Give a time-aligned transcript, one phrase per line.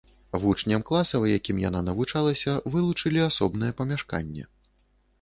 [0.45, 4.53] Вучням класа, у якім яна навучалася, вылучылі асобнае памяшканне.